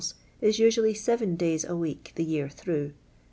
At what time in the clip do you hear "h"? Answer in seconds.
2.87-2.93